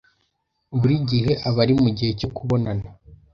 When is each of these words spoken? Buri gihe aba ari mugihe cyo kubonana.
Buri 0.79 0.95
gihe 1.09 1.31
aba 1.47 1.59
ari 1.63 1.73
mugihe 1.83 2.11
cyo 2.19 2.29
kubonana. 2.35 2.85